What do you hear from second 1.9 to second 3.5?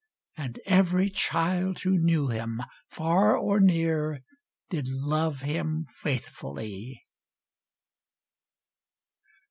knew him, far